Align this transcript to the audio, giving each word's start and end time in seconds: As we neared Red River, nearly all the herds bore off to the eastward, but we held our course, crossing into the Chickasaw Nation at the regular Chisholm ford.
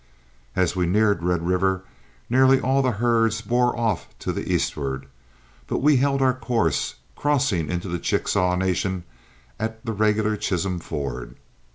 As 0.55 0.75
we 0.75 0.87
neared 0.87 1.21
Red 1.21 1.45
River, 1.45 1.83
nearly 2.27 2.59
all 2.59 2.81
the 2.81 2.93
herds 2.93 3.39
bore 3.41 3.77
off 3.79 4.07
to 4.17 4.31
the 4.31 4.51
eastward, 4.51 5.05
but 5.67 5.77
we 5.77 5.97
held 5.97 6.23
our 6.23 6.33
course, 6.33 6.95
crossing 7.15 7.69
into 7.69 7.87
the 7.87 7.99
Chickasaw 7.99 8.55
Nation 8.55 9.03
at 9.59 9.85
the 9.85 9.93
regular 9.93 10.35
Chisholm 10.37 10.79
ford. 10.79 11.35